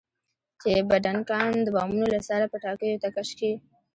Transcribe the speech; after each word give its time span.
چې 0.61 0.71
بډنکان 0.89 1.51
د 1.63 1.67
بامونو 1.75 2.05
له 2.13 2.19
سره 2.27 2.43
پټاکیو 2.51 3.01
ته 3.03 3.09
کش 3.15 3.29
شي. 3.37 3.51